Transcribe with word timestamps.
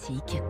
Classique. 0.00 0.42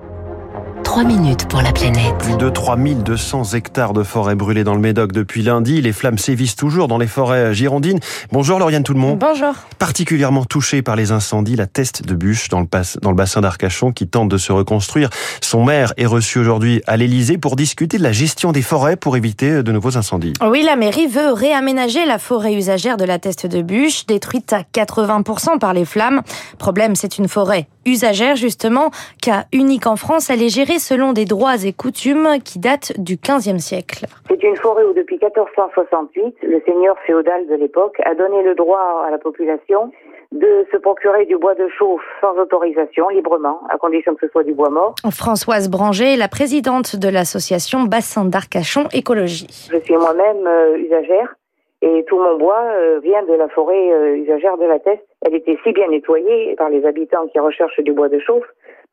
3 0.84 1.04
minutes 1.04 1.46
pour 1.48 1.62
la 1.62 1.72
planète. 1.72 2.16
Plus 2.18 2.36
de 2.36 2.48
3200 2.48 3.54
hectares 3.54 3.92
de 3.92 4.02
forêt 4.02 4.34
brûlées 4.34 4.64
dans 4.64 4.74
le 4.74 4.80
Médoc 4.80 5.12
depuis 5.12 5.42
lundi. 5.42 5.80
Les 5.80 5.92
flammes 5.92 6.18
sévissent 6.18 6.56
toujours 6.56 6.88
dans 6.88 6.98
les 6.98 7.06
forêts 7.06 7.54
girondines. 7.54 8.00
Bonjour 8.32 8.58
Lauriane 8.58 8.82
tout 8.82 8.94
le 8.94 8.98
monde. 8.98 9.18
Bonjour. 9.18 9.54
Particulièrement 9.78 10.44
touchée 10.44 10.82
par 10.82 10.96
les 10.96 11.12
incendies, 11.12 11.54
la 11.56 11.66
Teste 11.66 12.04
de 12.04 12.14
Bûche 12.14 12.48
dans 12.48 12.60
le, 12.60 12.66
dans 13.02 13.10
le 13.10 13.16
bassin 13.16 13.40
d'Arcachon 13.40 13.92
qui 13.92 14.08
tente 14.08 14.28
de 14.28 14.36
se 14.36 14.52
reconstruire. 14.52 15.10
Son 15.40 15.64
maire 15.64 15.92
est 15.96 16.06
reçu 16.06 16.38
aujourd'hui 16.38 16.82
à 16.86 16.96
l'Elysée 16.96 17.38
pour 17.38 17.56
discuter 17.56 17.98
de 17.98 18.02
la 18.02 18.12
gestion 18.12 18.50
des 18.50 18.62
forêts 18.62 18.96
pour 18.96 19.16
éviter 19.16 19.62
de 19.62 19.72
nouveaux 19.72 19.96
incendies. 19.96 20.32
Oui, 20.44 20.62
la 20.64 20.76
mairie 20.76 21.06
veut 21.06 21.32
réaménager 21.32 22.04
la 22.04 22.18
forêt 22.18 22.54
usagère 22.54 22.96
de 22.96 23.04
la 23.04 23.18
Teste 23.18 23.46
de 23.46 23.62
Bûche, 23.62 24.06
détruite 24.06 24.52
à 24.52 24.62
80% 24.62 25.58
par 25.58 25.72
les 25.72 25.84
flammes. 25.84 26.22
Problème, 26.58 26.96
c'est 26.96 27.18
une 27.18 27.28
forêt 27.28 27.68
usagère 27.86 28.36
justement, 28.36 28.90
cas 29.22 29.44
unique 29.52 29.86
en 29.86 29.96
France, 29.96 30.30
elle 30.30 30.42
est 30.42 30.48
gérée 30.48 30.78
selon 30.78 31.12
des 31.12 31.24
droits 31.24 31.64
et 31.64 31.72
coutumes 31.72 32.38
qui 32.44 32.58
datent 32.58 32.92
du 32.98 33.16
XVe 33.16 33.58
siècle. 33.58 34.06
C'est 34.28 34.42
une 34.42 34.56
forêt 34.56 34.84
où 34.84 34.92
depuis 34.92 35.18
1468, 35.22 36.36
le 36.42 36.62
seigneur 36.66 36.96
féodal 37.06 37.46
de 37.46 37.54
l'époque 37.54 37.96
a 38.04 38.14
donné 38.14 38.42
le 38.42 38.54
droit 38.54 39.04
à 39.06 39.10
la 39.10 39.18
population 39.18 39.92
de 40.32 40.64
se 40.70 40.76
procurer 40.76 41.26
du 41.26 41.36
bois 41.36 41.54
de 41.54 41.68
chauffe 41.76 42.02
sans 42.20 42.36
autorisation, 42.38 43.08
librement, 43.08 43.60
à 43.68 43.78
condition 43.78 44.14
que 44.14 44.26
ce 44.26 44.32
soit 44.32 44.44
du 44.44 44.54
bois 44.54 44.70
mort. 44.70 44.94
Françoise 45.10 45.68
Branger, 45.68 46.16
la 46.16 46.28
présidente 46.28 46.96
de 46.96 47.08
l'association 47.08 47.82
Bassin 47.82 48.24
d'Arcachon 48.24 48.86
Écologie. 48.92 49.68
Je 49.72 49.78
suis 49.80 49.96
moi-même 49.96 50.46
euh, 50.46 50.78
usagère 50.78 51.34
et 51.82 52.04
tout 52.08 52.18
mon 52.18 52.36
bois 52.36 52.62
euh, 52.74 53.00
vient 53.02 53.22
de 53.22 53.34
la 53.34 53.48
forêt 53.48 53.92
euh, 53.92 54.16
usagère 54.16 54.56
de 54.58 54.64
la 54.64 54.78
Teste. 54.78 55.06
Elle 55.22 55.34
était 55.34 55.58
si 55.64 55.72
bien 55.72 55.88
nettoyée 55.88 56.54
par 56.56 56.68
les 56.68 56.84
habitants 56.84 57.26
qui 57.28 57.38
recherchent 57.38 57.80
du 57.80 57.92
bois 57.92 58.08
de 58.08 58.18
chauffe 58.18 58.46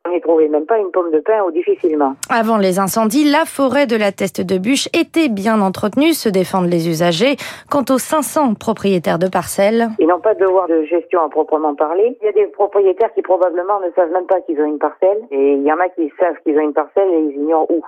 on 0.06 0.12
n'y 0.12 0.20
trouvait 0.20 0.48
même 0.48 0.64
pas 0.64 0.78
une 0.78 0.90
pomme 0.90 1.10
de 1.10 1.20
pin 1.20 1.42
ou 1.42 1.50
difficilement. 1.50 2.14
Avant 2.30 2.56
les 2.56 2.78
incendies, 2.78 3.30
la 3.30 3.44
forêt 3.44 3.86
de 3.86 3.96
la 3.96 4.12
Teste 4.12 4.40
de 4.40 4.58
Bûche 4.58 4.88
était 4.94 5.28
bien 5.28 5.60
entretenue, 5.60 6.12
se 6.12 6.28
défendent 6.28 6.70
les 6.70 6.88
usagers. 6.88 7.36
Quant 7.70 7.84
aux 7.90 7.98
500 7.98 8.54
propriétaires 8.54 9.18
de 9.18 9.28
parcelles... 9.28 9.88
Ils 9.98 10.06
n'ont 10.06 10.20
pas 10.20 10.34
de 10.34 10.40
devoir 10.40 10.68
de 10.68 10.84
gestion 10.84 11.22
à 11.22 11.28
proprement 11.28 11.74
parler. 11.74 12.16
Il 12.22 12.24
y 12.24 12.28
a 12.28 12.32
des 12.32 12.46
propriétaires 12.46 13.12
qui 13.14 13.22
probablement 13.22 13.80
ne 13.80 13.90
savent 13.96 14.12
même 14.12 14.26
pas 14.26 14.40
qu'ils 14.42 14.60
ont 14.60 14.66
une 14.66 14.78
parcelle. 14.78 15.18
Et 15.30 15.54
il 15.54 15.62
y 15.62 15.72
en 15.72 15.78
a 15.78 15.88
qui 15.88 16.10
savent 16.18 16.36
qu'ils 16.44 16.56
ont 16.56 16.62
une 16.62 16.72
parcelle 16.72 17.08
et 17.12 17.18
ils 17.18 17.36
ignorent 17.36 17.70
où. 17.70 17.82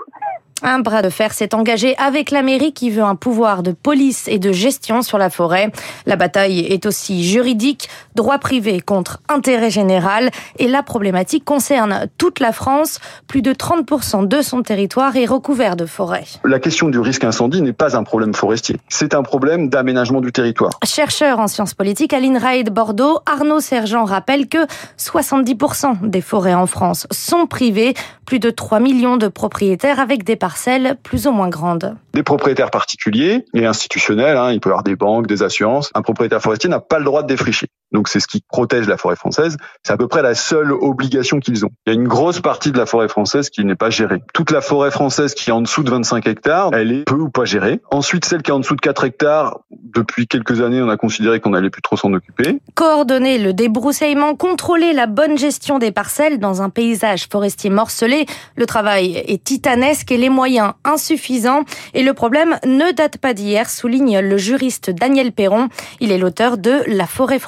Un 0.62 0.80
bras 0.80 1.00
de 1.00 1.08
fer 1.08 1.32
s'est 1.32 1.54
engagé 1.54 1.96
avec 1.96 2.30
la 2.30 2.42
mairie 2.42 2.72
qui 2.72 2.90
veut 2.90 3.02
un 3.02 3.14
pouvoir 3.14 3.62
de 3.62 3.72
police 3.72 4.28
et 4.28 4.38
de 4.38 4.52
gestion 4.52 5.00
sur 5.00 5.16
la 5.16 5.30
forêt. 5.30 5.72
La 6.04 6.16
bataille 6.16 6.60
est 6.60 6.84
aussi 6.84 7.24
juridique, 7.24 7.88
droit 8.14 8.38
privé 8.38 8.80
contre 8.80 9.20
intérêt 9.28 9.70
général 9.70 10.30
et 10.58 10.68
la 10.68 10.82
problématique 10.82 11.46
concerne 11.46 12.08
toute 12.18 12.40
la 12.40 12.52
France. 12.52 13.00
Plus 13.26 13.40
de 13.40 13.52
30% 13.52 14.28
de 14.28 14.42
son 14.42 14.62
territoire 14.62 15.16
est 15.16 15.24
recouvert 15.24 15.76
de 15.76 15.86
forêt. 15.86 16.24
La 16.44 16.58
question 16.58 16.88
du 16.88 16.98
risque 16.98 17.24
incendie 17.24 17.62
n'est 17.62 17.72
pas 17.72 17.96
un 17.96 18.02
problème 18.02 18.34
forestier, 18.34 18.76
c'est 18.88 19.14
un 19.14 19.22
problème 19.22 19.70
d'aménagement 19.70 20.20
du 20.20 20.30
territoire. 20.30 20.72
Chercheur 20.84 21.38
en 21.38 21.48
sciences 21.48 21.74
politiques 21.74 22.12
à 22.12 22.20
l'INRAE 22.20 22.64
de 22.64 22.70
Bordeaux, 22.70 23.20
Arnaud 23.24 23.60
Sergent 23.60 24.04
rappelle 24.04 24.46
que 24.46 24.66
70% 24.98 26.08
des 26.08 26.20
forêts 26.20 26.54
en 26.54 26.66
France 26.66 27.06
sont 27.10 27.46
privées, 27.46 27.94
plus 28.26 28.38
de 28.38 28.50
3 28.50 28.78
millions 28.80 29.16
de 29.16 29.28
propriétaires 29.28 30.00
avec 30.00 30.24
des 30.24 30.36
plus 31.02 31.26
ou 31.26 31.32
moins 31.32 31.48
grandes. 31.48 31.96
Des 32.14 32.22
propriétaires 32.22 32.70
particuliers 32.70 33.44
et 33.54 33.66
institutionnels, 33.66 34.36
hein, 34.36 34.52
il 34.52 34.60
peut 34.60 34.70
y 34.70 34.72
avoir 34.72 34.84
des 34.84 34.96
banques, 34.96 35.26
des 35.26 35.42
assurances. 35.42 35.90
Un 35.94 36.02
propriétaire 36.02 36.40
forestier 36.40 36.68
n'a 36.68 36.80
pas 36.80 36.98
le 36.98 37.04
droit 37.04 37.22
de 37.22 37.28
défricher. 37.28 37.68
Donc 37.92 38.08
c'est 38.08 38.20
ce 38.20 38.26
qui 38.26 38.42
protège 38.48 38.86
la 38.88 38.96
forêt 38.96 39.16
française. 39.16 39.56
C'est 39.82 39.92
à 39.92 39.96
peu 39.96 40.08
près 40.08 40.22
la 40.22 40.34
seule 40.34 40.72
obligation 40.72 41.40
qu'ils 41.40 41.64
ont. 41.64 41.70
Il 41.86 41.92
y 41.92 41.96
a 41.96 41.98
une 41.98 42.08
grosse 42.08 42.40
partie 42.40 42.72
de 42.72 42.78
la 42.78 42.86
forêt 42.86 43.08
française 43.08 43.50
qui 43.50 43.64
n'est 43.64 43.74
pas 43.74 43.90
gérée. 43.90 44.22
Toute 44.32 44.50
la 44.50 44.60
forêt 44.60 44.90
française 44.90 45.34
qui 45.34 45.50
est 45.50 45.52
en 45.52 45.60
dessous 45.60 45.82
de 45.82 45.90
25 45.90 46.26
hectares, 46.26 46.70
elle 46.72 46.92
est 46.92 47.04
peu 47.04 47.16
ou 47.16 47.30
pas 47.30 47.44
gérée. 47.44 47.80
Ensuite, 47.90 48.24
celle 48.24 48.42
qui 48.42 48.50
est 48.50 48.54
en 48.54 48.60
dessous 48.60 48.76
de 48.76 48.80
4 48.80 49.04
hectares, 49.04 49.60
depuis 49.70 50.26
quelques 50.26 50.60
années, 50.60 50.82
on 50.82 50.88
a 50.88 50.96
considéré 50.96 51.40
qu'on 51.40 51.50
n'allait 51.50 51.70
plus 51.70 51.82
trop 51.82 51.96
s'en 51.96 52.12
occuper. 52.12 52.58
Coordonner 52.74 53.38
le 53.38 53.52
débroussaillement, 53.52 54.34
contrôler 54.34 54.92
la 54.92 55.06
bonne 55.06 55.38
gestion 55.38 55.78
des 55.78 55.90
parcelles 55.90 56.38
dans 56.38 56.62
un 56.62 56.70
paysage 56.70 57.26
forestier 57.30 57.70
morcelé, 57.70 58.26
le 58.56 58.66
travail 58.66 59.22
est 59.26 59.42
titanesque 59.42 60.10
et 60.12 60.16
les 60.16 60.28
moyens 60.28 60.72
insuffisants. 60.84 61.64
Et 61.94 62.02
le 62.02 62.14
problème 62.14 62.58
ne 62.64 62.92
date 62.92 63.18
pas 63.18 63.34
d'hier, 63.34 63.68
souligne 63.68 64.20
le 64.20 64.36
juriste 64.36 64.90
Daniel 64.90 65.32
Perron. 65.32 65.68
Il 66.00 66.12
est 66.12 66.18
l'auteur 66.18 66.58
de 66.58 66.82
La 66.86 67.06
forêt 67.06 67.38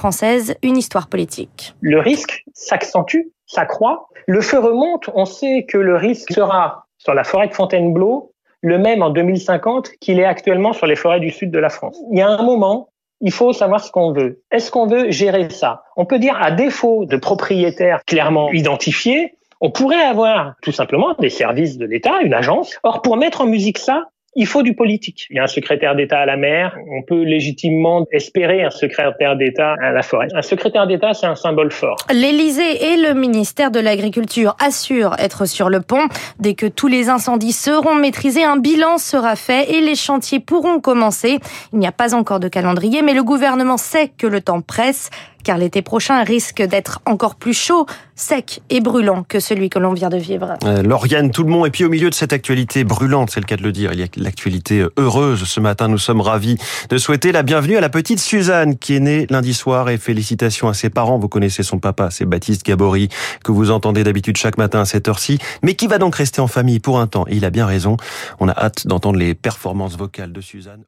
une 0.62 0.76
histoire 0.76 1.08
politique. 1.08 1.74
Le 1.80 1.98
risque 1.98 2.44
s'accentue, 2.54 3.28
s'accroît. 3.46 4.08
Le 4.26 4.40
feu 4.40 4.58
remonte, 4.58 5.10
on 5.14 5.24
sait 5.24 5.64
que 5.68 5.78
le 5.78 5.96
risque 5.96 6.32
sera 6.32 6.86
sur 6.98 7.14
la 7.14 7.24
forêt 7.24 7.48
de 7.48 7.54
Fontainebleau 7.54 8.32
le 8.62 8.78
même 8.78 9.02
en 9.02 9.10
2050 9.10 9.90
qu'il 10.00 10.20
est 10.20 10.24
actuellement 10.24 10.72
sur 10.72 10.86
les 10.86 10.96
forêts 10.96 11.20
du 11.20 11.30
sud 11.30 11.50
de 11.50 11.58
la 11.58 11.68
France. 11.68 11.98
Il 12.12 12.18
y 12.18 12.22
a 12.22 12.28
un 12.28 12.42
moment, 12.42 12.88
il 13.20 13.32
faut 13.32 13.52
savoir 13.52 13.82
ce 13.82 13.90
qu'on 13.90 14.12
veut. 14.12 14.42
Est-ce 14.50 14.70
qu'on 14.70 14.86
veut 14.86 15.10
gérer 15.10 15.50
ça? 15.50 15.82
On 15.96 16.04
peut 16.04 16.18
dire, 16.18 16.38
à 16.40 16.50
défaut 16.50 17.04
de 17.04 17.16
propriétaires 17.16 18.04
clairement 18.06 18.50
identifiés, 18.52 19.34
on 19.60 19.70
pourrait 19.70 20.02
avoir 20.02 20.54
tout 20.62 20.72
simplement 20.72 21.14
des 21.18 21.30
services 21.30 21.76
de 21.76 21.86
l'État, 21.86 22.20
une 22.22 22.34
agence. 22.34 22.78
Or, 22.82 23.02
pour 23.02 23.16
mettre 23.16 23.42
en 23.42 23.46
musique 23.46 23.78
ça, 23.78 24.06
il 24.34 24.46
faut 24.46 24.62
du 24.62 24.74
politique. 24.74 25.26
Il 25.30 25.36
y 25.36 25.38
a 25.38 25.42
un 25.42 25.46
secrétaire 25.46 25.94
d'État 25.94 26.20
à 26.20 26.26
la 26.26 26.36
mer. 26.36 26.76
On 26.90 27.02
peut 27.02 27.22
légitimement 27.22 28.06
espérer 28.12 28.64
un 28.64 28.70
secrétaire 28.70 29.36
d'État 29.36 29.74
à 29.82 29.92
la 29.92 30.02
forêt. 30.02 30.28
Un 30.34 30.42
secrétaire 30.42 30.86
d'État, 30.86 31.12
c'est 31.12 31.26
un 31.26 31.34
symbole 31.34 31.70
fort. 31.70 31.98
L'Élysée 32.10 32.92
et 32.92 32.96
le 32.96 33.12
ministère 33.12 33.70
de 33.70 33.78
l'Agriculture 33.78 34.56
assurent 34.58 35.16
être 35.18 35.44
sur 35.46 35.68
le 35.68 35.80
pont. 35.80 36.08
Dès 36.38 36.54
que 36.54 36.66
tous 36.66 36.88
les 36.88 37.10
incendies 37.10 37.52
seront 37.52 37.94
maîtrisés, 37.94 38.44
un 38.44 38.56
bilan 38.56 38.96
sera 38.96 39.36
fait 39.36 39.70
et 39.70 39.80
les 39.82 39.94
chantiers 39.94 40.40
pourront 40.40 40.80
commencer. 40.80 41.38
Il 41.74 41.78
n'y 41.78 41.86
a 41.86 41.92
pas 41.92 42.14
encore 42.14 42.40
de 42.40 42.48
calendrier, 42.48 43.02
mais 43.02 43.12
le 43.12 43.22
gouvernement 43.22 43.76
sait 43.76 44.08
que 44.16 44.26
le 44.26 44.40
temps 44.40 44.62
presse 44.62 45.10
car 45.42 45.58
l'été 45.58 45.82
prochain 45.82 46.22
risque 46.24 46.62
d'être 46.62 47.00
encore 47.06 47.34
plus 47.34 47.54
chaud, 47.54 47.86
sec 48.14 48.62
et 48.70 48.80
brûlant 48.80 49.24
que 49.24 49.40
celui 49.40 49.70
que 49.70 49.78
l'on 49.78 49.92
vient 49.92 50.08
de 50.08 50.16
vivre. 50.16 50.54
Euh, 50.64 50.82
Lauriane, 50.82 51.30
tout 51.30 51.42
le 51.42 51.50
monde, 51.50 51.66
et 51.66 51.70
puis 51.70 51.84
au 51.84 51.88
milieu 51.88 52.10
de 52.10 52.14
cette 52.14 52.32
actualité 52.32 52.84
brûlante, 52.84 53.30
c'est 53.30 53.40
le 53.40 53.46
cas 53.46 53.56
de 53.56 53.62
le 53.62 53.72
dire, 53.72 53.92
il 53.92 54.00
y 54.00 54.02
a 54.02 54.06
l'actualité 54.16 54.86
heureuse. 54.96 55.44
Ce 55.44 55.60
matin, 55.60 55.88
nous 55.88 55.98
sommes 55.98 56.20
ravis 56.20 56.56
de 56.88 56.98
souhaiter 56.98 57.32
la 57.32 57.42
bienvenue 57.42 57.76
à 57.76 57.80
la 57.80 57.88
petite 57.88 58.20
Suzanne 58.20 58.78
qui 58.78 58.96
est 58.96 59.00
née 59.00 59.26
lundi 59.30 59.54
soir 59.54 59.88
et 59.88 59.98
félicitations 59.98 60.68
à 60.68 60.74
ses 60.74 60.90
parents. 60.90 61.18
Vous 61.18 61.28
connaissez 61.28 61.62
son 61.62 61.78
papa, 61.78 62.10
c'est 62.10 62.24
Baptiste 62.24 62.64
Gabory, 62.64 63.08
que 63.44 63.52
vous 63.52 63.70
entendez 63.70 64.04
d'habitude 64.04 64.36
chaque 64.36 64.58
matin 64.58 64.80
à 64.80 64.84
cette 64.84 65.08
heure-ci, 65.08 65.38
mais 65.62 65.74
qui 65.74 65.86
va 65.86 65.98
donc 65.98 66.14
rester 66.14 66.40
en 66.40 66.48
famille 66.48 66.80
pour 66.80 67.00
un 67.00 67.06
temps. 67.06 67.24
Et 67.28 67.36
il 67.36 67.44
a 67.44 67.50
bien 67.50 67.66
raison. 67.66 67.96
On 68.40 68.48
a 68.48 68.52
hâte 68.52 68.86
d'entendre 68.86 69.18
les 69.18 69.34
performances 69.34 69.96
vocales 69.96 70.32
de 70.32 70.40
Suzanne. 70.40 70.84